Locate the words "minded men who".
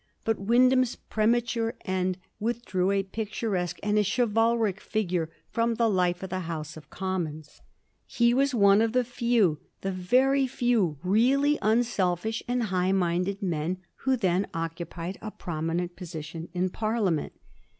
12.93-14.17